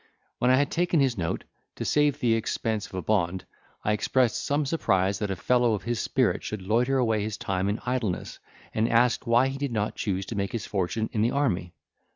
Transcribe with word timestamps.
When 0.39 0.49
I 0.49 0.55
had 0.55 0.71
taken 0.71 0.99
his 0.99 1.15
note, 1.15 1.43
to 1.75 1.85
save 1.85 2.19
the 2.19 2.33
expense 2.33 2.87
of 2.87 2.95
a 2.95 3.03
bond, 3.03 3.45
I 3.85 3.91
expressed 3.93 4.43
some 4.43 4.65
surprise 4.65 5.19
that 5.19 5.29
a 5.29 5.35
fellow 5.35 5.75
of 5.75 5.83
his 5.83 5.99
spirit 5.99 6.43
should 6.43 6.63
loiter 6.63 6.97
away 6.97 7.21
his 7.21 7.37
time 7.37 7.69
in 7.69 7.79
idleness, 7.85 8.39
and, 8.73 8.89
asked 8.89 9.27
why 9.27 9.49
he 9.49 9.59
did 9.59 9.71
not 9.71 9.93
choose 9.93 10.25
to 10.25 10.35
make 10.35 10.53
his 10.53 10.65
fortune 10.65 11.07
in 11.13 11.21
the 11.21 11.29
army. 11.29 11.75